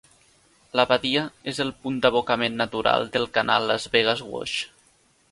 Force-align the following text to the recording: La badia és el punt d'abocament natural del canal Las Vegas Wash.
La 0.77 0.85
badia 0.91 1.25
és 1.51 1.59
el 1.65 1.73
punt 1.83 1.99
d'abocament 2.05 2.57
natural 2.61 3.05
del 3.17 3.27
canal 3.39 3.69
Las 3.73 3.85
Vegas 3.97 4.25
Wash. 4.31 4.55